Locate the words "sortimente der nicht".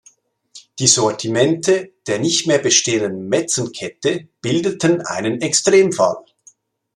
0.87-2.47